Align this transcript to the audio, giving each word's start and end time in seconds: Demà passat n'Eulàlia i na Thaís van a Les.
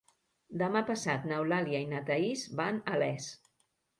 Demà 0.61 0.79
passat 0.87 1.27
n'Eulàlia 1.31 1.83
i 1.85 1.89
na 1.91 2.01
Thaís 2.09 2.45
van 2.61 2.83
a 2.95 2.97
Les. 3.05 3.29